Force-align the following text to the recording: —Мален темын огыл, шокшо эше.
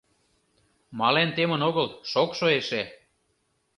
—Мален 0.99 1.29
темын 1.35 1.61
огыл, 1.69 1.87
шокшо 2.11 2.45
эше. 2.59 2.83